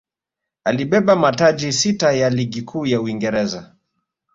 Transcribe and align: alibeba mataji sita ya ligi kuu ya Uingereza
alibeba 0.63 1.15
mataji 1.15 1.73
sita 1.73 2.11
ya 2.11 2.29
ligi 2.29 2.61
kuu 2.61 2.85
ya 2.85 3.01
Uingereza 3.01 3.75